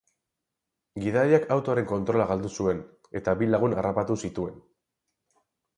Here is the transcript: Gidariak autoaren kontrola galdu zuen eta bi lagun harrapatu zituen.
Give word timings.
Gidariak 1.03 1.45
autoaren 1.57 1.87
kontrola 1.93 2.27
galdu 2.33 2.53
zuen 2.59 2.83
eta 3.21 3.39
bi 3.43 3.53
lagun 3.53 3.79
harrapatu 3.83 4.21
zituen. 4.27 4.63